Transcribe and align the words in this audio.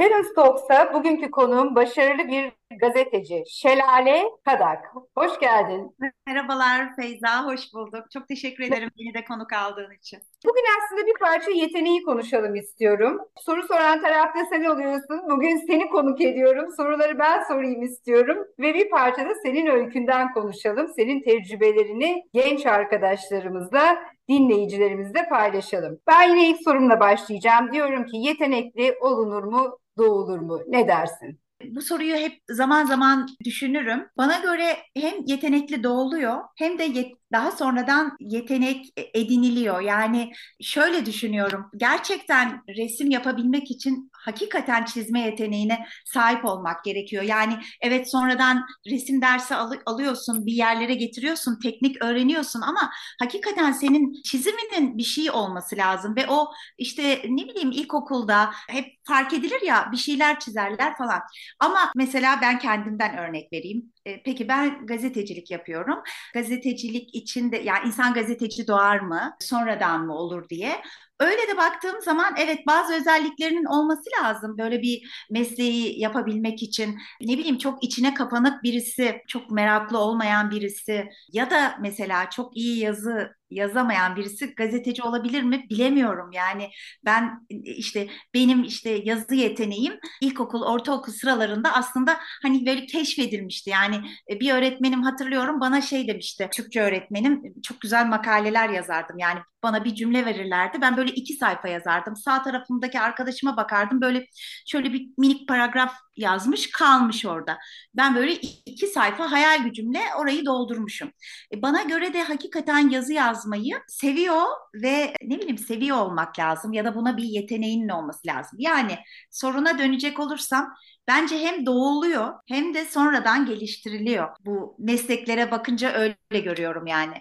Parents 0.00 0.34
Talks'a 0.34 0.94
bugünkü 0.94 1.30
konuğum 1.30 1.74
başarılı 1.74 2.28
bir 2.28 2.52
gazeteci 2.76 3.44
Şelale 3.48 4.24
Kadak. 4.44 4.84
Hoş 5.18 5.40
geldin. 5.40 5.96
Merhabalar 6.26 6.96
Feyza, 6.96 7.46
hoş 7.46 7.74
bulduk. 7.74 8.10
Çok 8.12 8.28
teşekkür 8.28 8.64
ederim 8.64 8.90
beni 8.98 9.14
de 9.14 9.24
konuk 9.24 9.52
aldığın 9.52 9.90
için. 9.90 10.20
Bugün 10.44 10.62
aslında 10.78 11.06
bir 11.06 11.18
parça 11.20 11.50
yeteneği 11.50 12.02
konuşalım 12.02 12.54
istiyorum. 12.54 13.18
Soru 13.40 13.62
soran 13.62 14.02
tarafta 14.02 14.44
sen 14.50 14.64
oluyorsun. 14.64 15.20
Bugün 15.30 15.66
seni 15.66 15.88
konuk 15.88 16.20
ediyorum. 16.20 16.72
Soruları 16.76 17.18
ben 17.18 17.42
sorayım 17.42 17.82
istiyorum. 17.82 18.38
Ve 18.58 18.74
bir 18.74 18.90
parça 18.90 19.28
da 19.28 19.34
senin 19.42 19.66
öykünden 19.66 20.32
konuşalım. 20.32 20.88
Senin 20.96 21.22
tecrübelerini 21.22 22.24
genç 22.34 22.66
arkadaşlarımızla 22.66 23.98
dinleyicilerimizle 24.28 25.28
paylaşalım. 25.28 25.98
Ben 26.06 26.28
yine 26.28 26.48
ilk 26.48 26.62
sorumla 26.62 27.00
başlayacağım. 27.00 27.72
Diyorum 27.72 28.06
ki 28.06 28.16
yetenekli 28.16 28.98
olunur 29.00 29.44
mu, 29.44 29.78
doğulur 29.98 30.38
mu? 30.38 30.60
Ne 30.68 30.88
dersin? 30.88 31.40
Bu 31.64 31.82
soruyu 31.82 32.14
hep 32.16 32.38
zaman 32.50 32.84
zaman 32.86 33.28
düşünürüm. 33.44 34.06
Bana 34.16 34.38
göre 34.38 34.76
hem 34.96 35.14
yetenekli 35.26 35.82
doğuluyor 35.84 36.40
hem 36.56 36.78
de 36.78 36.82
yet 36.84 37.12
daha 37.32 37.50
sonradan 37.52 38.16
yetenek 38.20 38.86
ediniliyor. 39.14 39.80
Yani 39.80 40.32
şöyle 40.60 41.06
düşünüyorum. 41.06 41.66
Gerçekten 41.76 42.62
resim 42.76 43.10
yapabilmek 43.10 43.70
için 43.70 44.10
hakikaten 44.12 44.84
çizme 44.84 45.20
yeteneğine 45.20 45.86
sahip 46.04 46.44
olmak 46.44 46.84
gerekiyor. 46.84 47.22
Yani 47.22 47.54
evet 47.82 48.10
sonradan 48.10 48.66
resim 48.90 49.22
dersi 49.22 49.54
al 49.54 49.72
alıyorsun, 49.86 50.46
bir 50.46 50.52
yerlere 50.52 50.94
getiriyorsun, 50.94 51.58
teknik 51.62 52.04
öğreniyorsun 52.04 52.60
ama 52.60 52.90
hakikaten 53.20 53.72
senin 53.72 54.22
çiziminin 54.22 54.98
bir 54.98 55.02
şey 55.04 55.30
olması 55.30 55.76
lazım 55.76 56.16
ve 56.16 56.26
o 56.28 56.50
işte 56.78 57.22
ne 57.28 57.44
bileyim 57.48 57.70
ilkokulda 57.72 58.50
hep 58.68 58.86
fark 59.04 59.32
edilir 59.32 59.62
ya 59.66 59.88
bir 59.92 59.96
şeyler 59.96 60.40
çizerler 60.40 60.96
falan. 60.96 61.20
Ama 61.58 61.92
mesela 61.96 62.40
ben 62.42 62.58
kendimden 62.58 63.18
örnek 63.18 63.52
vereyim. 63.52 63.92
E, 64.06 64.22
peki 64.22 64.48
ben 64.48 64.86
gazetecilik 64.86 65.50
yapıyorum. 65.50 65.98
Gazetecilik 66.34 67.14
içinde 67.14 67.56
yani 67.56 67.86
insan 67.86 68.14
gazeteci 68.14 68.66
doğar 68.66 68.98
mı? 69.00 69.36
Sonradan 69.40 70.06
mı 70.06 70.14
olur 70.14 70.48
diye. 70.48 70.82
Öyle 71.20 71.48
de 71.48 71.56
baktığım 71.56 72.00
zaman 72.02 72.34
evet 72.38 72.58
bazı 72.66 72.94
özelliklerinin 72.94 73.64
olması 73.64 74.02
lazım 74.22 74.58
böyle 74.58 74.82
bir 74.82 75.26
mesleği 75.30 76.00
yapabilmek 76.00 76.62
için. 76.62 76.98
Ne 77.20 77.38
bileyim 77.38 77.58
çok 77.58 77.84
içine 77.84 78.14
kapanık 78.14 78.62
birisi, 78.62 79.22
çok 79.28 79.50
meraklı 79.50 79.98
olmayan 79.98 80.50
birisi 80.50 81.08
ya 81.32 81.50
da 81.50 81.76
mesela 81.80 82.30
çok 82.30 82.56
iyi 82.56 82.78
yazı 82.78 83.40
yazamayan 83.50 84.16
birisi 84.16 84.54
gazeteci 84.54 85.02
olabilir 85.02 85.42
mi 85.42 85.66
bilemiyorum. 85.70 86.30
Yani 86.32 86.70
ben 87.04 87.46
işte 87.64 88.08
benim 88.34 88.64
işte 88.64 88.90
yazı 89.04 89.34
yeteneğim 89.34 89.92
ilkokul, 90.20 90.62
ortaokul 90.62 91.12
sıralarında 91.12 91.72
aslında 91.72 92.16
hani 92.42 92.66
böyle 92.66 92.86
keşfedilmişti. 92.86 93.70
Yani 93.70 93.89
e, 94.30 94.40
bir 94.40 94.52
öğretmenim 94.54 95.02
hatırlıyorum 95.02 95.60
bana 95.60 95.80
şey 95.80 96.08
demişti. 96.08 96.48
Türkçe 96.52 96.82
öğretmenim 96.82 97.42
çok 97.62 97.80
güzel 97.80 98.06
makaleler 98.06 98.68
yazardım. 98.68 99.18
Yani 99.18 99.40
bana 99.62 99.84
bir 99.84 99.94
cümle 99.94 100.26
verirlerdi. 100.26 100.78
Ben 100.80 100.96
böyle 100.96 101.12
iki 101.12 101.34
sayfa 101.34 101.68
yazardım. 101.68 102.16
Sağ 102.16 102.42
tarafımdaki 102.42 103.00
arkadaşıma 103.00 103.56
bakardım. 103.56 104.00
Böyle 104.00 104.26
şöyle 104.66 104.92
bir 104.92 105.08
minik 105.18 105.48
paragraf 105.48 105.94
yazmış 106.16 106.70
kalmış 106.70 107.26
orada. 107.26 107.58
Ben 107.94 108.14
böyle 108.14 108.34
iki 108.66 108.86
sayfa 108.86 109.32
hayal 109.32 109.64
gücümle 109.64 110.00
orayı 110.18 110.46
doldurmuşum. 110.46 111.10
E, 111.54 111.62
bana 111.62 111.82
göre 111.82 112.12
de 112.12 112.22
hakikaten 112.22 112.90
yazı 112.90 113.12
yazmayı 113.12 113.80
seviyor 113.88 114.42
ve 114.74 115.14
ne 115.22 115.38
bileyim 115.38 115.58
seviyor 115.58 115.96
olmak 115.96 116.38
lazım 116.38 116.72
ya 116.72 116.84
da 116.84 116.94
buna 116.94 117.16
bir 117.16 117.24
yeteneğinin 117.24 117.88
olması 117.88 118.26
lazım. 118.26 118.58
Yani 118.58 118.98
soruna 119.30 119.78
dönecek 119.78 120.20
olursam 120.20 120.74
bence 121.10 121.38
hem 121.38 121.66
doğuluyor 121.66 122.34
hem 122.46 122.74
de 122.74 122.84
sonradan 122.84 123.46
geliştiriliyor. 123.46 124.28
Bu 124.46 124.76
mesleklere 124.78 125.50
bakınca 125.50 125.92
öyle 125.92 126.40
görüyorum 126.40 126.86
yani. 126.86 127.14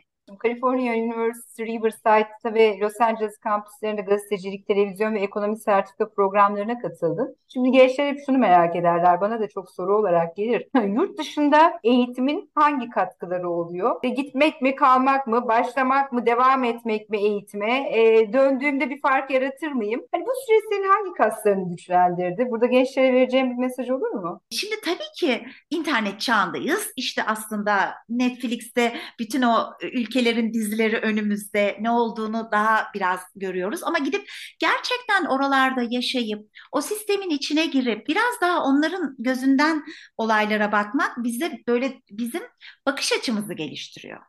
California 0.43 0.93
University 0.93 1.63
Riverside'da 1.63 2.53
ve 2.53 2.79
Los 2.79 3.01
Angeles 3.01 3.37
kampüslerinde 3.37 4.01
gazetecilik, 4.01 4.67
televizyon 4.67 5.13
ve 5.13 5.19
ekonomi 5.19 5.57
sertifika 5.57 6.09
programlarına 6.09 6.79
katıldın. 6.79 7.35
Şimdi 7.53 7.71
gençler 7.71 8.07
hep 8.07 8.19
şunu 8.25 8.37
merak 8.37 8.75
ederler. 8.75 9.21
Bana 9.21 9.39
da 9.39 9.49
çok 9.49 9.71
soru 9.71 9.97
olarak 9.97 10.35
gelir. 10.35 10.67
Yurt 10.95 11.17
dışında 11.17 11.79
eğitimin 11.83 12.51
hangi 12.55 12.89
katkıları 12.89 13.49
oluyor? 13.49 13.95
E, 14.03 14.09
gitmek 14.09 14.61
mi, 14.61 14.75
kalmak 14.75 15.27
mı, 15.27 15.47
başlamak 15.47 16.11
mı, 16.11 16.25
devam 16.25 16.63
etmek 16.63 17.09
mi 17.09 17.17
eğitime? 17.17 17.99
E, 17.99 18.33
döndüğümde 18.33 18.89
bir 18.89 19.01
fark 19.01 19.31
yaratır 19.31 19.71
mıyım? 19.71 20.01
Hani 20.11 20.25
bu 20.25 20.31
süreç 20.47 20.63
senin 20.69 20.89
hangi 20.89 21.13
kaslarını 21.13 21.69
güçlendirdi? 21.69 22.47
Burada 22.51 22.65
gençlere 22.65 23.13
vereceğim 23.13 23.51
bir 23.51 23.55
mesaj 23.55 23.89
olur 23.89 24.11
mu? 24.11 24.41
Şimdi 24.51 24.75
tabii 24.85 25.11
ki 25.15 25.45
internet 25.69 26.19
çağındayız. 26.19 26.91
İşte 26.95 27.23
aslında 27.23 27.95
Netflix'te 28.09 28.93
bütün 29.19 29.41
o 29.41 29.55
ülke 29.81 30.18
ülkelerin 30.19 30.53
dizileri 30.53 30.97
önümüzde 30.97 31.77
ne 31.81 31.91
olduğunu 31.91 32.49
daha 32.51 32.87
biraz 32.93 33.19
görüyoruz. 33.35 33.83
Ama 33.83 33.97
gidip 33.97 34.29
gerçekten 34.59 35.25
oralarda 35.25 35.81
yaşayıp 35.89 36.49
o 36.71 36.81
sistemin 36.81 37.29
içine 37.29 37.65
girip 37.65 38.07
biraz 38.07 38.41
daha 38.41 38.63
onların 38.63 39.15
gözünden 39.19 39.83
olaylara 40.17 40.71
bakmak 40.71 41.23
bize 41.23 41.59
böyle 41.67 42.01
bizim 42.11 42.41
bakış 42.85 43.11
açımızı 43.11 43.53
geliştiriyor. 43.53 44.21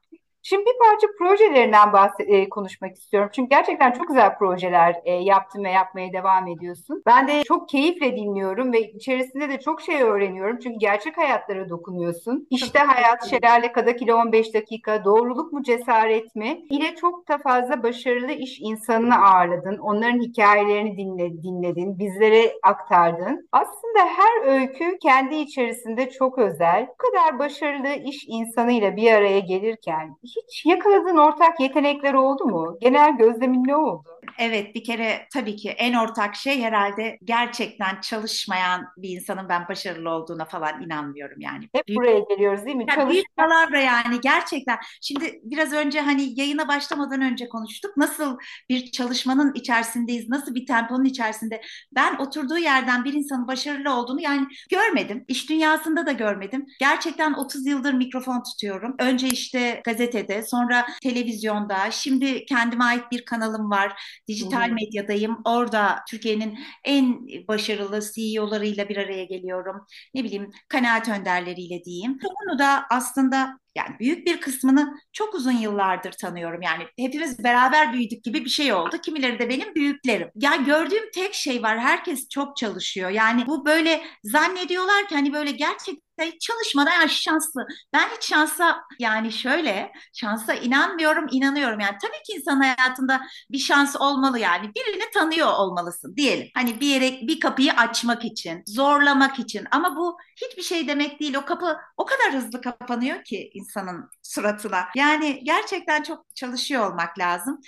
Şimdi 0.42 0.64
bir 0.64 0.78
parça 0.78 1.06
projelerinden 1.18 1.92
bahset, 1.92 2.30
e, 2.30 2.48
konuşmak 2.48 2.96
istiyorum. 2.96 3.30
Çünkü 3.32 3.48
gerçekten 3.50 3.92
çok 3.92 4.08
güzel 4.08 4.38
projeler 4.38 4.96
e, 5.04 5.12
yaptın 5.12 5.64
ve 5.64 5.70
yapmaya 5.70 6.12
devam 6.12 6.46
ediyorsun. 6.46 7.02
Ben 7.06 7.28
de 7.28 7.42
çok 7.42 7.68
keyifle 7.68 8.16
dinliyorum 8.16 8.72
ve 8.72 8.80
içerisinde 8.80 9.48
de 9.48 9.60
çok 9.60 9.80
şey 9.80 10.02
öğreniyorum. 10.02 10.58
Çünkü 10.62 10.78
gerçek 10.78 11.18
hayatlara 11.18 11.68
dokunuyorsun. 11.68 12.46
İşte 12.50 12.78
hayat, 12.78 13.30
şelale 13.30 13.72
kadak 13.72 14.02
ile 14.02 14.14
15 14.14 14.54
dakika, 14.54 15.04
doğruluk 15.04 15.52
mu 15.52 15.62
cesaret 15.62 16.36
mi? 16.36 16.62
Ile 16.70 16.94
çok 16.96 17.28
da 17.28 17.38
fazla 17.38 17.82
başarılı 17.82 18.32
iş 18.32 18.60
insanını 18.60 19.26
ağırladın. 19.26 19.78
Onların 19.78 20.20
hikayelerini 20.20 20.96
dinle, 20.96 21.42
dinledin, 21.42 21.98
bizlere 21.98 22.52
aktardın. 22.62 23.48
Aslında 23.52 23.98
her 23.98 24.60
öykü 24.60 24.98
kendi 25.02 25.34
içerisinde 25.34 26.10
çok 26.10 26.38
özel. 26.38 26.86
Bu 26.88 26.96
kadar 26.96 27.38
başarılı 27.38 27.88
iş 27.88 28.24
insanıyla 28.28 28.96
bir 28.96 29.12
araya 29.12 29.38
gelirken 29.38 30.16
hiç 30.36 30.66
yakaladığın 30.66 31.16
ortak 31.16 31.60
yetenekler 31.60 32.14
oldu 32.14 32.44
mu? 32.44 32.78
Genel 32.80 33.16
gözlemin 33.16 33.64
ne 33.66 33.76
oldu? 33.76 34.20
Evet 34.38 34.74
bir 34.74 34.84
kere 34.84 35.26
tabii 35.32 35.56
ki 35.56 35.70
en 35.70 35.94
ortak 35.94 36.34
şey 36.34 36.62
herhalde 36.62 37.18
gerçekten 37.24 38.00
çalışmayan 38.00 38.86
bir 38.96 39.08
insanın 39.08 39.48
ben 39.48 39.68
başarılı 39.68 40.10
olduğuna 40.10 40.44
falan 40.44 40.82
inanmıyorum 40.82 41.40
yani. 41.40 41.68
Hep 41.74 41.88
büyük, 41.88 42.00
buraya 42.00 42.18
geliyoruz 42.18 42.64
değil 42.64 42.76
mi? 42.76 42.84
Yani 42.88 42.96
Çalış... 42.96 43.12
Büyük 43.12 43.36
palavra 43.36 43.80
yani 43.80 44.20
gerçekten. 44.20 44.78
Şimdi 45.00 45.40
biraz 45.42 45.72
önce 45.72 46.00
hani 46.00 46.40
yayına 46.40 46.68
başlamadan 46.68 47.20
önce 47.20 47.48
konuştuk. 47.48 47.96
Nasıl 47.96 48.38
bir 48.68 48.90
çalışmanın 48.90 49.54
içerisindeyiz, 49.54 50.28
nasıl 50.28 50.54
bir 50.54 50.66
temponun 50.66 51.04
içerisinde. 51.04 51.60
Ben 51.92 52.16
oturduğu 52.16 52.58
yerden 52.58 53.04
bir 53.04 53.12
insanın 53.12 53.48
başarılı 53.48 53.94
olduğunu 53.94 54.20
yani 54.20 54.46
görmedim. 54.70 55.24
İş 55.28 55.50
dünyasında 55.50 56.06
da 56.06 56.12
görmedim. 56.12 56.66
Gerçekten 56.80 57.32
30 57.32 57.66
yıldır 57.66 57.92
mikrofon 57.92 58.42
tutuyorum. 58.42 58.94
Önce 58.98 59.28
işte 59.28 59.80
gazetede, 60.20 60.42
sonra 60.42 60.86
televizyonda, 61.02 61.90
şimdi 61.90 62.44
kendime 62.44 62.84
ait 62.84 63.04
bir 63.12 63.24
kanalım 63.24 63.70
var 63.70 64.02
Dijital 64.28 64.68
medyadayım. 64.70 65.38
Orada 65.44 65.98
Türkiye'nin 66.10 66.58
en 66.84 67.26
başarılı 67.48 68.00
CEO'larıyla 68.14 68.88
bir 68.88 68.96
araya 68.96 69.24
geliyorum. 69.24 69.86
Ne 70.14 70.24
bileyim 70.24 70.50
kanaat 70.68 71.08
önderleriyle 71.08 71.84
diyeyim. 71.84 72.18
Bunu 72.22 72.58
da 72.58 72.86
aslında 72.90 73.58
yani 73.74 73.98
büyük 74.00 74.26
bir 74.26 74.40
kısmını 74.40 74.94
çok 75.12 75.34
uzun 75.34 75.52
yıllardır 75.52 76.12
tanıyorum. 76.12 76.62
Yani 76.62 76.84
hepimiz 76.98 77.44
beraber 77.44 77.92
büyüdük 77.92 78.24
gibi 78.24 78.44
bir 78.44 78.50
şey 78.50 78.72
oldu. 78.72 78.96
Kimileri 79.02 79.38
de 79.38 79.48
benim 79.48 79.74
büyüklerim. 79.74 80.30
Ya 80.34 80.56
gördüğüm 80.56 81.10
tek 81.14 81.34
şey 81.34 81.62
var. 81.62 81.78
Herkes 81.78 82.28
çok 82.28 82.56
çalışıyor. 82.56 83.10
Yani 83.10 83.46
bu 83.46 83.66
böyle 83.66 84.02
zannediyorlar 84.24 85.08
ki 85.08 85.14
hani 85.14 85.32
böyle 85.32 85.50
gerçek 85.50 85.98
çalışmadan 86.40 86.92
yani 86.92 87.10
şanslı. 87.10 87.66
Ben 87.92 88.08
hiç 88.08 88.28
şansa 88.28 88.82
yani 88.98 89.32
şöyle 89.32 89.92
şansa 90.12 90.54
inanmıyorum, 90.54 91.26
inanıyorum. 91.30 91.80
Yani 91.80 91.96
tabii 92.02 92.22
ki 92.26 92.32
insan 92.32 92.60
hayatında 92.60 93.20
bir 93.50 93.58
şans 93.58 93.96
olmalı 94.00 94.38
yani. 94.38 94.70
Birini 94.74 95.10
tanıyor 95.14 95.48
olmalısın 95.58 96.16
diyelim. 96.16 96.48
Hani 96.54 96.80
bir 96.80 96.86
yere 96.86 97.10
bir 97.26 97.40
kapıyı 97.40 97.72
açmak 97.72 98.24
için, 98.24 98.62
zorlamak 98.66 99.38
için. 99.38 99.66
Ama 99.70 99.96
bu 99.96 100.18
hiçbir 100.36 100.62
şey 100.62 100.88
demek 100.88 101.20
değil. 101.20 101.34
O 101.34 101.44
kapı 101.44 101.76
o 101.96 102.04
kadar 102.04 102.32
hızlı 102.32 102.60
kapanıyor 102.60 103.24
ki 103.24 103.50
insanın 103.54 104.10
suratına. 104.22 104.84
Yani 104.96 105.44
gerçekten 105.44 106.02
çok 106.02 106.36
çalışıyor 106.36 106.90
olmak 106.90 107.18
lazım. 107.18 107.60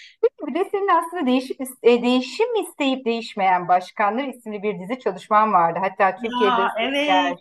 Bir 0.47 0.55
de 0.55 0.69
senin 0.71 0.89
aslında 0.89 1.27
değişik, 1.27 1.61
e, 1.83 2.03
değişim 2.03 2.55
isteyip 2.63 3.05
değişmeyen 3.05 3.69
başkanlar 3.69 4.25
isimli 4.29 4.63
bir 4.63 4.79
dizi 4.79 4.99
çalışman 4.99 5.53
vardı. 5.53 5.79
Hatta 5.83 6.17
Türkiye'de 6.17 6.45
ya, 6.45 6.75
evet. 6.79 7.39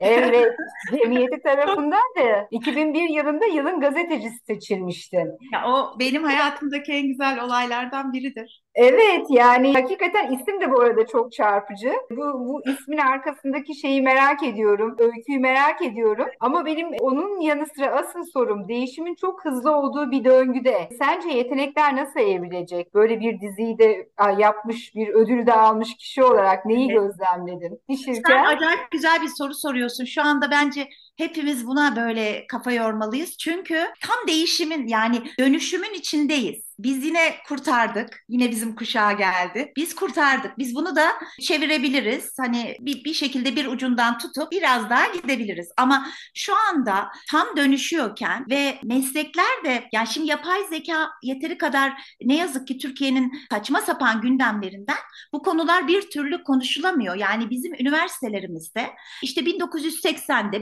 Evet, 0.00 0.56
cemiyeti 0.90 1.42
tarafından 1.42 2.02
da 2.18 2.48
2001 2.50 3.08
yılında 3.08 3.46
yılın 3.46 3.80
gazetecisi 3.80 4.38
seçilmiştin. 4.46 5.38
Ya 5.52 5.66
o 5.66 5.98
benim 5.98 6.24
hayatımdaki 6.24 6.92
en 6.92 7.06
güzel 7.06 7.44
olaylardan 7.44 8.12
biridir. 8.12 8.62
Evet 8.74 9.26
yani 9.30 9.72
hakikaten 9.72 10.32
isim 10.32 10.60
de 10.60 10.70
bu 10.70 10.80
arada 10.80 11.06
çok 11.06 11.32
çarpıcı. 11.32 11.92
Bu, 12.10 12.24
bu 12.48 12.62
ismin 12.70 12.98
arkasındaki 12.98 13.74
şeyi 13.74 14.02
merak 14.02 14.42
ediyorum. 14.42 14.96
Öyküyü 14.98 15.38
merak 15.38 15.82
ediyorum. 15.82 16.26
Ama 16.40 16.66
benim 16.66 16.88
onun 17.00 17.40
yanı 17.40 17.66
sıra 17.66 17.86
asıl 17.86 18.24
sorum 18.24 18.68
değişimin 18.68 19.14
çok 19.14 19.44
hızlı 19.44 19.76
olduğu 19.76 20.10
bir 20.10 20.24
döngüde. 20.24 20.88
Sence 20.98 21.28
yetenekler 21.28 21.96
nasıl 21.96 22.20
evrilecek? 22.20 22.94
Böyle 22.94 23.20
bir 23.20 23.40
diziyi 23.40 23.78
de 23.78 24.08
yapmış, 24.38 24.94
bir 24.94 25.08
ödül 25.08 25.46
de 25.46 25.52
almış 25.52 25.96
kişi 25.96 26.22
olarak 26.24 26.66
neyi 26.66 26.92
evet. 26.92 27.00
gözlemledin? 27.00 27.80
Pişirken... 27.88 28.44
Sen 28.44 28.44
acayip 28.44 28.90
güzel 28.90 29.22
bir 29.22 29.28
soru 29.38 29.54
soruyorsun. 29.54 29.89
Şu 30.06 30.22
anda 30.22 30.50
bence 30.50 30.88
hepimiz 31.20 31.66
buna 31.66 31.96
böyle 31.96 32.46
kafa 32.46 32.72
yormalıyız. 32.72 33.36
Çünkü 33.38 33.86
tam 34.00 34.16
değişimin 34.28 34.88
yani 34.88 35.22
dönüşümün 35.38 35.94
içindeyiz. 35.94 36.70
Biz 36.82 37.04
yine 37.04 37.36
kurtardık. 37.48 38.24
Yine 38.28 38.50
bizim 38.50 38.74
kuşağa 38.74 39.12
geldi. 39.12 39.72
Biz 39.76 39.94
kurtardık. 39.94 40.58
Biz 40.58 40.74
bunu 40.74 40.96
da 40.96 41.12
çevirebiliriz. 41.40 42.32
Hani 42.40 42.76
bir, 42.80 43.04
bir 43.04 43.14
şekilde 43.14 43.56
bir 43.56 43.66
ucundan 43.66 44.18
tutup 44.18 44.52
biraz 44.52 44.90
daha 44.90 45.06
gidebiliriz. 45.06 45.68
Ama 45.76 46.06
şu 46.34 46.52
anda 46.56 47.08
tam 47.30 47.56
dönüşüyorken 47.56 48.46
ve 48.50 48.78
meslekler 48.84 49.64
de 49.64 49.88
yani 49.92 50.06
şimdi 50.08 50.28
yapay 50.28 50.58
zeka 50.70 51.10
yeteri 51.22 51.58
kadar 51.58 51.92
ne 52.24 52.36
yazık 52.36 52.68
ki 52.68 52.78
Türkiye'nin 52.78 53.32
saçma 53.50 53.80
sapan 53.80 54.20
gündemlerinden 54.20 54.98
bu 55.32 55.42
konular 55.42 55.88
bir 55.88 56.10
türlü 56.10 56.42
konuşulamıyor. 56.42 57.14
Yani 57.16 57.50
bizim 57.50 57.74
üniversitelerimizde 57.74 58.90
işte 59.22 59.40
1980'de, 59.40 60.56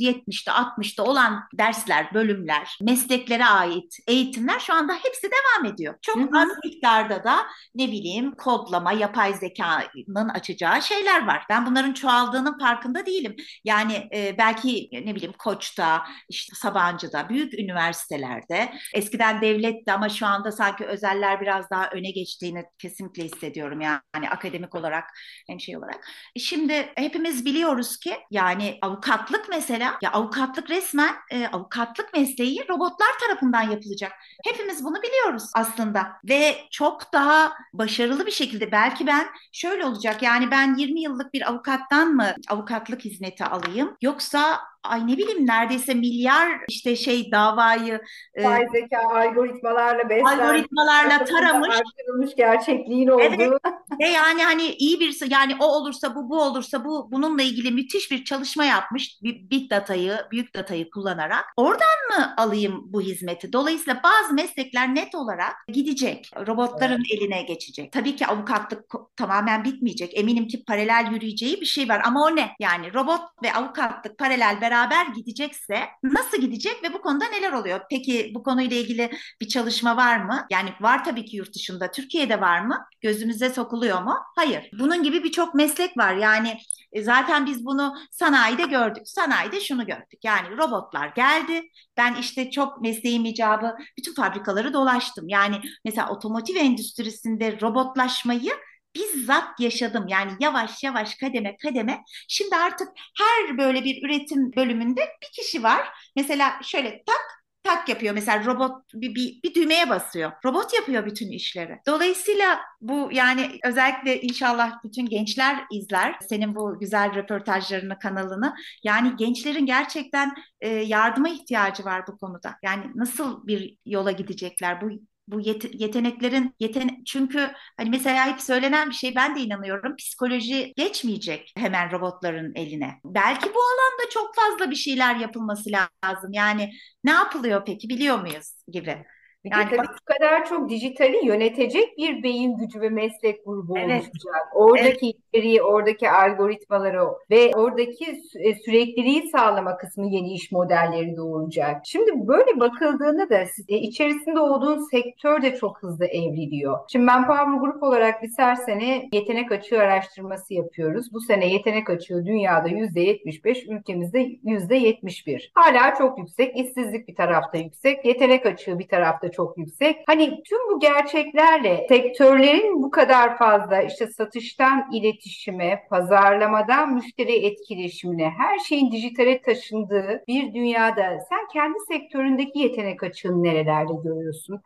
1970'te, 0.00 0.50
60'ta 0.50 1.02
olan 1.02 1.42
dersler, 1.54 2.14
bölümler, 2.14 2.78
mesleklere 2.82 3.44
ait 3.44 3.96
eğitimler 4.06 4.58
şu 4.60 4.74
anda 4.74 4.92
hepsi 4.94 5.22
devam 5.22 5.74
ediyor. 5.74 5.94
Çok 6.02 6.16
Hı-hı. 6.16 6.38
az 6.38 6.48
miktarda 6.64 7.24
da 7.24 7.46
ne 7.74 7.88
bileyim 7.88 8.34
kodlama, 8.34 8.92
yapay 8.92 9.34
zekanın 9.34 10.28
açacağı 10.28 10.82
şeyler 10.82 11.26
var. 11.26 11.44
Ben 11.50 11.66
bunların 11.66 11.92
çoğaldığının 11.92 12.58
farkında 12.58 13.06
değilim. 13.06 13.36
Yani 13.64 14.08
e, 14.14 14.38
belki 14.38 14.88
ne 14.92 15.14
bileyim 15.14 15.34
Koç'ta, 15.38 16.06
işte 16.28 16.56
Sabancı'da, 16.56 17.28
büyük 17.28 17.54
üniversitelerde 17.54 18.72
eskiden 18.94 19.40
devletti 19.40 19.92
ama 19.92 20.08
şu 20.08 20.26
anda 20.26 20.52
sanki 20.52 20.84
özeller 20.84 21.40
biraz 21.40 21.70
daha 21.70 21.90
öne 21.90 22.10
geçtiğini 22.10 22.64
kesinlikle 22.78 23.24
hissediyorum 23.24 23.80
yani, 23.80 24.30
akademik 24.30 24.74
olarak 24.74 25.04
hem 25.48 25.60
şey 25.60 25.76
olarak. 25.76 26.06
Şimdi 26.38 26.92
hepimiz 26.96 27.44
biliyoruz 27.44 27.96
ki 27.96 28.16
yani 28.30 28.78
avukatlık 28.82 29.46
mesela 29.48 29.85
ya 30.02 30.12
avukatlık 30.12 30.70
resmen 30.70 31.14
e, 31.30 31.46
avukatlık 31.46 32.14
mesleği 32.14 32.64
robotlar 32.68 33.18
tarafından 33.20 33.62
yapılacak. 33.62 34.12
Hepimiz 34.44 34.84
bunu 34.84 35.02
biliyoruz 35.02 35.50
aslında 35.54 36.12
ve 36.24 36.56
çok 36.70 37.12
daha 37.12 37.52
başarılı 37.72 38.26
bir 38.26 38.30
şekilde 38.30 38.72
belki 38.72 39.06
ben 39.06 39.26
şöyle 39.52 39.84
olacak 39.84 40.22
yani 40.22 40.50
ben 40.50 40.74
20 40.74 41.00
yıllık 41.00 41.34
bir 41.34 41.48
avukattan 41.48 42.14
mı 42.14 42.34
avukatlık 42.48 43.04
hizmeti 43.04 43.44
alayım 43.44 43.96
yoksa 44.02 44.60
ay 44.88 45.06
ne 45.06 45.16
bileyim 45.16 45.46
neredeyse 45.46 45.94
milyar 45.94 46.48
işte 46.68 46.96
şey 46.96 47.32
davayı 47.32 48.00
Yapay 48.36 48.62
e, 48.62 48.68
zeka 48.68 48.98
algoritmalarla 49.08 50.08
beslenmiş. 50.08 50.32
Algoritmalarla 50.32 51.24
taramış. 51.24 51.68
Artırılmış 51.68 52.34
gerçekliğin 52.36 53.08
olduğu. 53.08 53.22
Evet. 53.22 53.52
Ve 54.00 54.08
yani 54.08 54.44
hani 54.44 54.68
iyi 54.68 55.00
bir 55.00 55.30
yani 55.30 55.56
o 55.60 55.64
olursa 55.64 56.14
bu 56.14 56.30
bu 56.30 56.42
olursa 56.42 56.84
bu 56.84 57.08
bununla 57.12 57.42
ilgili 57.42 57.70
müthiş 57.70 58.10
bir 58.10 58.24
çalışma 58.24 58.64
yapmış 58.64 59.22
big 59.22 59.70
datayı 59.70 60.18
büyük 60.30 60.54
datayı 60.54 60.90
kullanarak. 60.90 61.44
Oradan 61.56 62.18
mı 62.18 62.34
alayım 62.36 62.82
bu 62.86 63.00
hizmeti? 63.00 63.52
Dolayısıyla 63.52 64.00
bazı 64.04 64.34
meslekler 64.34 64.94
net 64.94 65.14
olarak 65.14 65.54
gidecek. 65.68 66.30
Robotların 66.46 67.04
evet. 67.10 67.22
eline 67.22 67.42
geçecek. 67.42 67.92
Tabii 67.92 68.16
ki 68.16 68.26
avukatlık 68.26 68.84
tamamen 69.16 69.64
bitmeyecek. 69.64 70.18
Eminim 70.18 70.48
ki 70.48 70.64
paralel 70.64 71.08
yürüyeceği 71.12 71.60
bir 71.60 71.66
şey 71.66 71.88
var 71.88 72.02
ama 72.04 72.24
o 72.24 72.36
ne? 72.36 72.50
Yani 72.60 72.94
robot 72.94 73.20
ve 73.42 73.52
avukatlık 73.52 74.18
paralel 74.18 74.60
beraber 74.60 74.75
beraber 74.76 75.06
gidecekse 75.06 75.88
nasıl 76.02 76.36
gidecek 76.40 76.82
ve 76.82 76.94
bu 76.94 77.00
konuda 77.00 77.24
neler 77.28 77.52
oluyor? 77.52 77.80
Peki 77.90 78.32
bu 78.34 78.42
konuyla 78.42 78.76
ilgili 78.76 79.10
bir 79.40 79.48
çalışma 79.48 79.96
var 79.96 80.16
mı? 80.24 80.46
Yani 80.50 80.70
var 80.80 81.04
tabii 81.04 81.24
ki 81.24 81.36
yurt 81.36 81.54
dışında. 81.54 81.90
Türkiye'de 81.90 82.40
var 82.40 82.60
mı? 82.60 82.86
Gözümüze 83.00 83.50
sokuluyor 83.50 84.02
mu? 84.02 84.14
Hayır. 84.36 84.70
Bunun 84.78 85.02
gibi 85.02 85.24
birçok 85.24 85.54
meslek 85.54 85.96
var. 85.96 86.14
Yani 86.14 86.58
e, 86.92 87.02
zaten 87.02 87.46
biz 87.46 87.64
bunu 87.64 87.94
sanayide 88.10 88.62
gördük. 88.62 89.02
Sanayide 89.08 89.60
şunu 89.60 89.86
gördük. 89.86 90.24
Yani 90.24 90.56
robotlar 90.56 91.08
geldi. 91.08 91.62
Ben 91.96 92.14
işte 92.14 92.50
çok 92.50 92.80
mesleğim 92.80 93.24
icabı 93.24 93.76
bütün 93.98 94.14
fabrikaları 94.14 94.72
dolaştım. 94.72 95.28
Yani 95.28 95.56
mesela 95.84 96.08
otomotiv 96.10 96.56
endüstrisinde 96.56 97.60
robotlaşmayı 97.60 98.52
bizzat 98.96 99.60
yaşadım. 99.60 100.08
Yani 100.08 100.32
yavaş 100.40 100.84
yavaş 100.84 101.14
kademe 101.14 101.56
kademe. 101.56 102.02
Şimdi 102.28 102.56
artık 102.56 102.88
her 103.18 103.58
böyle 103.58 103.84
bir 103.84 104.02
üretim 104.08 104.52
bölümünde 104.56 105.00
bir 105.22 105.42
kişi 105.42 105.62
var. 105.62 105.88
Mesela 106.16 106.60
şöyle 106.62 107.04
tak 107.06 107.36
tak 107.66 107.88
yapıyor. 107.88 108.14
Mesela 108.14 108.44
robot 108.44 108.82
bir, 108.94 109.14
bir, 109.14 109.42
bir 109.42 109.54
düğmeye 109.54 109.90
basıyor. 109.90 110.32
Robot 110.44 110.74
yapıyor 110.74 111.06
bütün 111.06 111.30
işleri. 111.30 111.78
Dolayısıyla 111.86 112.60
bu 112.80 113.08
yani 113.12 113.58
özellikle 113.64 114.20
inşallah 114.20 114.84
bütün 114.84 115.06
gençler 115.06 115.64
izler 115.72 116.16
senin 116.28 116.54
bu 116.54 116.78
güzel 116.80 117.14
röportajlarını, 117.14 117.98
kanalını. 117.98 118.54
Yani 118.84 119.16
gençlerin 119.16 119.66
gerçekten 119.66 120.34
e, 120.60 120.68
yardıma 120.68 121.28
ihtiyacı 121.28 121.84
var 121.84 122.06
bu 122.06 122.18
konuda. 122.18 122.54
Yani 122.62 122.84
nasıl 122.94 123.46
bir 123.46 123.76
yola 123.86 124.10
gidecekler? 124.12 124.80
Bu 124.80 124.90
bu 125.28 125.40
yet- 125.40 125.80
yeteneklerin 125.80 126.54
yeten 126.60 127.04
çünkü 127.06 127.50
hani 127.76 127.90
mesela 127.90 128.26
hep 128.26 128.40
söylenen 128.40 128.90
bir 128.90 128.94
şey 128.94 129.14
ben 129.16 129.36
de 129.36 129.40
inanıyorum 129.40 129.96
psikoloji 129.96 130.72
geçmeyecek 130.76 131.52
hemen 131.56 131.90
robotların 131.92 132.52
eline. 132.54 133.00
Belki 133.04 133.44
bu 133.54 133.58
alanda 133.58 134.10
çok 134.10 134.34
fazla 134.36 134.70
bir 134.70 134.76
şeyler 134.76 135.16
yapılması 135.16 135.70
lazım. 136.04 136.32
Yani 136.32 136.72
ne 137.04 137.10
yapılıyor 137.10 137.62
peki 137.66 137.88
biliyor 137.88 138.18
muyuz 138.20 138.52
gibi. 138.68 139.04
Yani 139.50 139.70
tabii 139.70 139.88
bu 139.88 140.04
kadar 140.04 140.44
çok 140.44 140.68
dijitali 140.68 141.26
yönetecek 141.26 141.98
bir 141.98 142.22
beyin 142.22 142.56
gücü 142.56 142.80
ve 142.80 142.88
meslek 142.88 143.44
grubu 143.44 143.78
evet. 143.78 143.90
oluşacak. 143.90 144.46
Oradaki 144.54 145.06
evet. 145.06 145.16
içeriği, 145.32 145.62
oradaki 145.62 146.10
algoritmaları 146.10 147.00
ve 147.30 147.50
oradaki 147.54 148.04
e, 148.40 148.54
sürekliliği 148.54 149.28
sağlama 149.28 149.76
kısmı 149.76 150.06
yeni 150.06 150.32
iş 150.32 150.52
modelleri 150.52 151.16
doğuracak. 151.16 151.80
Şimdi 151.84 152.10
böyle 152.28 152.60
bakıldığında 152.60 153.30
da 153.30 153.38
e, 153.68 153.76
içerisinde 153.76 154.40
olduğun 154.40 154.90
sektör 154.90 155.42
de 155.42 155.56
çok 155.56 155.82
hızlı 155.82 156.06
evriliyor. 156.06 156.78
Şimdi 156.92 157.06
ben 157.06 157.26
Power 157.26 157.60
Group 157.60 157.82
olarak 157.82 158.22
biz 158.22 158.38
her 158.38 158.54
sene 158.54 159.08
yetenek 159.12 159.52
açığı 159.52 159.80
araştırması 159.80 160.54
yapıyoruz. 160.54 161.12
Bu 161.12 161.20
sene 161.20 161.48
yetenek 161.48 161.90
açığı 161.90 162.26
dünyada 162.26 162.68
%75, 162.68 163.78
ülkemizde 163.78 164.22
%71. 164.22 165.50
Hala 165.54 165.94
çok 165.94 166.18
yüksek. 166.18 166.56
İşsizlik 166.56 167.08
bir 167.08 167.14
tarafta 167.14 167.58
yüksek. 167.58 168.04
Yetenek 168.04 168.46
açığı 168.46 168.78
bir 168.78 168.88
tarafta 168.88 169.30
çok 169.36 169.58
yüksek. 169.58 169.96
Hani 170.06 170.42
tüm 170.42 170.58
bu 170.70 170.80
gerçeklerle 170.80 171.86
sektörlerin 171.88 172.82
bu 172.82 172.90
kadar 172.90 173.38
fazla 173.38 173.82
işte 173.82 174.06
satıştan 174.06 174.92
iletişime, 174.92 175.86
pazarlamadan 175.90 176.94
müşteri 176.94 177.46
etkileşimine 177.46 178.30
her 178.30 178.58
şeyin 178.58 178.92
dijitale 178.92 179.42
taşındığı 179.42 180.22
bir 180.28 180.54
dünyada 180.54 181.18
sen 181.28 181.48
kendi 181.52 181.78
sektöründeki 181.88 182.58
yetenek 182.58 183.02
açığını 183.02 183.42
nerelerde 183.42 183.92
görüyorsun? 184.04 184.60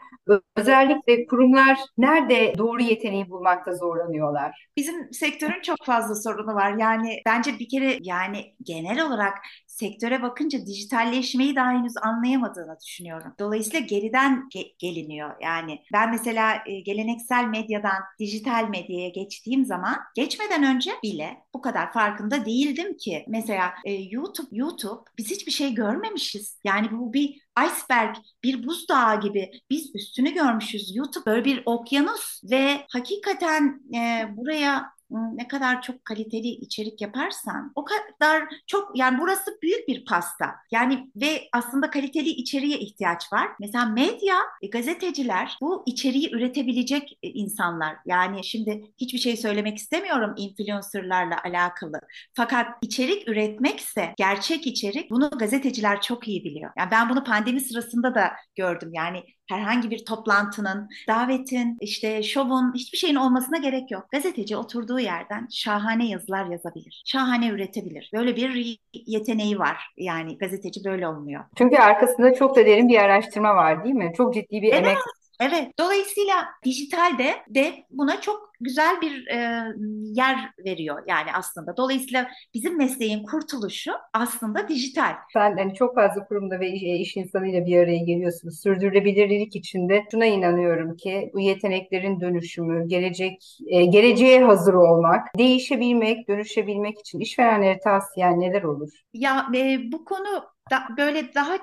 Özellikle 0.57 1.27
kurumlar 1.27 1.79
nerede 1.99 2.55
doğru 2.59 2.83
yeteneği 2.83 3.31
bulmakta 3.31 3.73
zorlanıyorlar? 3.75 4.69
Bizim 4.77 5.13
sektörün 5.13 5.61
çok 5.63 5.77
fazla 5.85 6.15
sorunu 6.15 6.55
var. 6.55 6.75
Yani 6.79 7.17
bence 7.27 7.59
bir 7.59 7.69
kere 7.69 7.99
yani 8.03 8.55
genel 8.63 9.07
olarak 9.07 9.39
sektöre 9.81 10.23
bakınca 10.23 10.67
dijitalleşmeyi 10.67 11.57
daha 11.57 11.71
henüz 11.71 11.97
anlayamadığını 11.97 12.77
düşünüyorum. 12.87 13.35
Dolayısıyla 13.39 13.81
geriden 13.81 14.49
ge- 14.55 14.75
geliniyor. 14.79 15.31
Yani 15.43 15.83
ben 15.93 16.11
mesela 16.11 16.63
e, 16.67 16.81
geleneksel 16.81 17.45
medyadan 17.45 18.03
dijital 18.19 18.69
medyaya 18.69 19.09
geçtiğim 19.09 19.65
zaman 19.65 19.97
geçmeden 20.17 20.77
önce 20.77 20.91
bile 21.03 21.37
bu 21.55 21.61
kadar 21.61 21.93
farkında 21.93 22.45
değildim 22.47 22.97
ki. 22.97 23.25
Mesela 23.29 23.73
e, 23.85 23.93
YouTube 23.93 24.49
YouTube 24.53 25.03
biz 25.19 25.31
hiçbir 25.31 25.53
şey 25.53 25.75
görmemişiz. 25.75 26.59
Yani 26.65 26.89
bu 26.91 27.13
bir 27.13 27.41
iceberg, 27.67 28.17
bir 28.45 28.67
buzdağı 28.67 29.21
gibi 29.21 29.51
biz 29.71 29.95
üstünü 29.95 30.35
görmüşüz. 30.35 30.97
YouTube 30.97 31.27
böyle 31.27 31.45
bir 31.45 31.63
okyanus 31.67 32.41
ve 32.51 32.87
hakikaten 32.93 33.81
e, 33.95 34.29
buraya 34.37 35.00
ne 35.11 35.49
kadar 35.49 35.83
çok 35.83 36.05
kaliteli 36.05 36.49
içerik 36.49 37.01
yaparsan 37.01 37.73
o 37.75 37.85
kadar 37.85 38.43
çok 38.67 38.99
yani 38.99 39.19
burası 39.21 39.59
büyük 39.63 39.89
bir 39.89 40.05
pasta. 40.05 40.55
Yani 40.73 41.11
ve 41.17 41.49
aslında 41.53 41.91
kaliteli 41.91 42.29
içeriğe 42.29 42.79
ihtiyaç 42.79 43.33
var. 43.33 43.49
Mesela 43.61 43.87
medya, 43.87 44.37
e, 44.63 44.67
gazeteciler 44.67 45.57
bu 45.61 45.83
içeriği 45.87 46.35
üretebilecek 46.35 47.19
e, 47.23 47.29
insanlar. 47.29 47.97
Yani 48.07 48.45
şimdi 48.45 48.85
hiçbir 48.99 49.19
şey 49.19 49.37
söylemek 49.37 49.79
istemiyorum 49.79 50.35
influencerlarla 50.37 51.37
alakalı. 51.45 52.01
Fakat 52.35 52.67
içerik 52.83 53.29
üretmekse 53.29 54.15
gerçek 54.17 54.67
içerik 54.67 55.11
bunu 55.11 55.31
gazeteciler 55.31 56.01
çok 56.01 56.29
iyi 56.29 56.45
biliyor. 56.45 56.71
Yani 56.79 56.91
ben 56.91 57.09
bunu 57.09 57.25
pandemi 57.25 57.61
sırasında 57.61 58.15
da 58.15 58.33
gördüm. 58.57 58.91
Yani 58.93 59.25
herhangi 59.51 59.91
bir 59.91 60.05
toplantının, 60.05 60.89
davetin, 61.09 61.77
işte 61.81 62.23
şovun, 62.23 62.75
hiçbir 62.75 62.99
şeyin 62.99 63.15
olmasına 63.15 63.59
gerek 63.59 63.91
yok. 63.91 64.11
Gazeteci 64.11 64.57
oturduğu 64.57 65.00
yerden 65.01 65.49
şahane 65.51 66.09
yazılar 66.09 66.47
yazabilir. 66.47 67.03
Şahane 67.07 67.49
üretebilir. 67.49 68.11
Böyle 68.15 68.37
bir 68.37 68.79
yeteneği 68.93 69.59
var. 69.59 69.77
Yani 69.97 70.39
gazeteci 70.39 70.85
böyle 70.85 71.09
olmuyor. 71.09 71.45
Çünkü 71.59 71.77
arkasında 71.77 72.35
çok 72.35 72.57
da 72.57 72.67
derin 72.67 72.89
bir 72.89 72.99
araştırma 72.99 73.57
var 73.57 73.85
değil 73.85 73.95
mi? 73.95 74.13
Çok 74.17 74.35
ciddi 74.35 74.63
bir 74.63 74.73
Evet, 74.73 74.83
emek 74.83 74.97
evet. 75.41 75.79
Dolayısıyla 75.79 76.35
dijitalde 76.65 77.35
de 77.49 77.85
buna 77.91 78.21
çok 78.21 78.51
güzel 78.61 79.01
bir 79.01 79.27
e, 79.27 79.65
yer 80.03 80.37
veriyor 80.65 81.03
yani 81.07 81.29
aslında. 81.35 81.77
Dolayısıyla 81.77 82.31
bizim 82.55 82.79
mesleğin 82.79 83.23
kurtuluşu 83.23 83.93
aslında 84.13 84.69
dijital. 84.69 85.15
Sen 85.33 85.57
hani 85.57 85.75
çok 85.75 85.95
fazla 85.95 86.27
kurumda 86.27 86.61
ve 86.61 86.71
iş, 86.71 86.83
e, 86.83 86.87
iş 86.87 87.17
insanıyla 87.17 87.67
bir 87.67 87.77
araya 87.77 87.99
geliyorsunuz. 87.99 88.61
Sürdürülebilirlik 88.61 89.57
içinde 89.57 90.05
şuna 90.11 90.27
inanıyorum 90.27 90.97
ki 90.97 91.31
bu 91.35 91.41
yeteneklerin 91.41 92.21
dönüşümü, 92.21 92.89
gelecek 92.89 93.59
e, 93.67 93.85
geleceğe 93.85 94.45
hazır 94.45 94.75
olmak, 94.75 95.39
değişebilmek, 95.39 96.29
dönüşebilmek 96.29 97.01
için 97.01 97.21
işverenlere 97.21 97.81
tavsiyen 97.81 98.41
neler 98.41 98.63
olur? 98.63 98.89
Ya 99.13 99.47
e, 99.55 99.93
bu 99.93 100.05
konu 100.05 100.45
da, 100.71 100.83
böyle 100.99 101.35
daha 101.35 101.59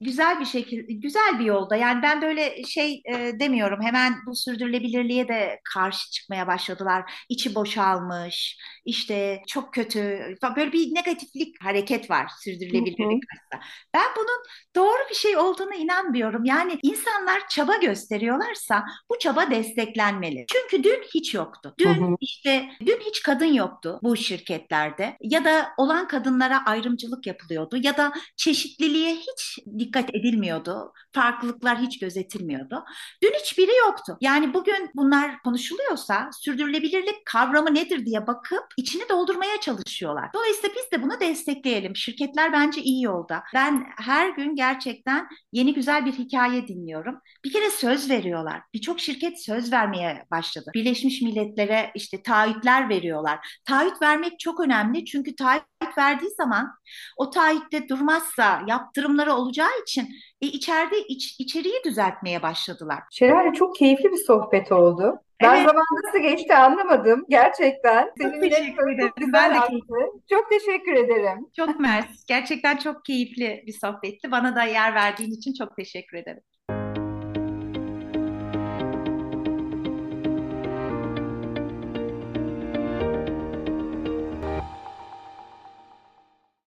güzel 0.00 0.40
bir 0.40 0.44
şekilde 0.44 0.92
güzel 0.92 1.38
bir 1.38 1.44
yolda. 1.44 1.76
Yani 1.76 2.02
ben 2.02 2.22
böyle 2.22 2.64
şey 2.64 3.02
e, 3.12 3.40
demiyorum 3.40 3.82
hemen 3.82 4.14
bu 4.26 4.36
sürdürülebilirliğe 4.36 5.28
de 5.28 5.60
karşı 5.74 6.10
çıkmaya 6.10 6.46
başladılar. 6.46 7.24
İçi 7.28 7.54
boşalmış 7.54 8.58
işte 8.84 9.42
çok 9.48 9.74
kötü 9.74 10.34
böyle 10.56 10.72
bir 10.72 10.94
negatiflik 10.94 11.64
hareket 11.64 12.10
var 12.10 12.30
sürdürülebilirlik 12.44 13.22
aslında 13.32 13.64
ben 13.94 14.06
bunun 14.16 14.42
doğru 14.76 15.10
bir 15.10 15.14
şey 15.14 15.36
olduğuna 15.36 15.74
inanmıyorum. 15.74 16.44
Yani 16.44 16.78
insanlar 16.82 17.48
çaba 17.48 17.76
gösteriyorlarsa 17.76 18.84
bu 19.10 19.18
çaba 19.18 19.50
desteklenmeli. 19.50 20.44
Çünkü 20.52 20.84
dün 20.84 21.02
hiç 21.14 21.34
yoktu. 21.34 21.74
Dün 21.78 21.94
hı 21.94 22.04
hı. 22.04 22.16
işte 22.20 22.68
dün 22.86 23.00
hiç 23.00 23.22
kadın 23.22 23.52
yoktu 23.52 23.98
bu 24.02 24.16
şirketlerde. 24.16 25.16
Ya 25.20 25.44
da 25.44 25.68
olan 25.76 26.08
kadınlara 26.08 26.64
ayrımcılık 26.64 27.26
yapılıyordu 27.26 27.76
ya 27.82 27.96
da 27.96 28.12
çeşitliliğe 28.36 29.14
hiç 29.14 29.58
dikkat 29.78 30.14
edilmiyordu. 30.14 30.92
Farklılıklar 31.12 31.78
hiç 31.78 31.98
gözetilmiyordu. 31.98 32.84
Dün 33.22 33.32
hiçbiri 33.40 33.70
yoktu. 33.86 34.16
Yani 34.20 34.54
bugün 34.54 34.90
bunlar 34.94 35.42
konuşuluyorsa 35.42 36.30
sürdürülebilirlik 36.32 37.26
kavramı 37.26 37.74
nedir 37.74 38.06
diye 38.06 38.26
bakıp 38.26 38.64
içini 38.76 39.08
doldurmaya 39.08 39.60
çalışıyorlar. 39.60 40.30
Dolayısıyla 40.34 40.74
biz 40.76 40.92
de 40.92 41.02
bunu 41.02 41.20
destekleyelim. 41.20 41.96
Şirketler 41.96 42.52
bence 42.52 42.82
iyi 42.82 43.02
yolda. 43.02 43.42
Ben 43.54 43.86
her 43.98 44.28
gün 44.28 44.54
gerçekten 44.56 45.28
yeni 45.52 45.74
güzel 45.74 46.06
bir 46.06 46.12
hikaye 46.12 46.68
dinliyorum. 46.68 47.20
Bir 47.44 47.52
kere 47.52 47.70
söz 47.70 48.10
veriyorlar. 48.10 48.62
Birçok 48.74 49.00
şirket 49.00 49.44
söz 49.44 49.72
vermeye 49.72 50.24
başladı. 50.30 50.70
Birleşmiş 50.74 51.22
Milletler'e 51.22 51.90
işte 51.94 52.22
taahhütler 52.22 52.88
veriyorlar. 52.88 53.60
Taahhüt 53.64 54.02
vermek 54.02 54.40
çok 54.40 54.60
önemli 54.60 55.04
çünkü 55.04 55.36
taahhüt 55.36 55.98
verdiği 55.98 56.30
zaman 56.36 56.72
o 57.16 57.30
taahhütte 57.30 57.88
durmazsa 57.88 58.62
yaptırımları 58.66 59.34
olacağı 59.46 59.80
için 59.82 60.08
e, 60.40 60.46
içeride 60.46 60.98
iç, 61.08 61.36
içeriği 61.40 61.80
düzeltmeye 61.84 62.42
başladılar. 62.42 62.98
Şelale 63.10 63.52
çok 63.52 63.76
keyifli 63.76 64.12
bir 64.12 64.24
sohbet 64.26 64.72
oldu. 64.72 65.20
Ben 65.42 65.54
evet. 65.56 65.66
zaman 65.68 65.84
nasıl 66.04 66.18
geçti 66.18 66.54
anlamadım 66.54 67.24
gerçekten. 67.28 68.10
Çok 68.22 68.40
teşekkür 68.40 68.92
ederim. 68.92 69.32
Ben 69.32 69.54
de 69.54 69.58
keyifli. 69.68 70.20
Çok 70.30 70.50
teşekkür 70.50 70.92
ederim. 70.92 71.46
Çok 71.56 71.80
mersi. 71.80 72.26
Gerçekten 72.28 72.76
çok 72.76 73.04
keyifli 73.04 73.64
bir 73.66 73.72
sohbetti. 73.72 74.30
Bana 74.30 74.56
da 74.56 74.62
yer 74.62 74.94
verdiğin 74.94 75.30
için 75.30 75.54
çok 75.54 75.76
teşekkür 75.76 76.16
ederim. 76.16 76.42